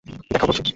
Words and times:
দেখাও, 0.05 0.47
বলছি। 0.47 0.61